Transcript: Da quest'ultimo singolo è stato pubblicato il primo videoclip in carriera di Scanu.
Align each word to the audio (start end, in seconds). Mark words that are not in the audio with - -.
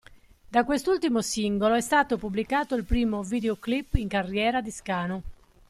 Da 0.49 0.63
quest'ultimo 0.63 1.21
singolo 1.21 1.75
è 1.75 1.81
stato 1.81 2.17
pubblicato 2.17 2.73
il 2.73 2.85
primo 2.85 3.21
videoclip 3.21 3.93
in 3.97 4.07
carriera 4.07 4.59
di 4.59 4.71
Scanu. 4.71 5.21